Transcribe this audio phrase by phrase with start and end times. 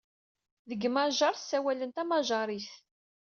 [0.69, 2.71] Deg Majaṛ, ssawalen tamajaṛit.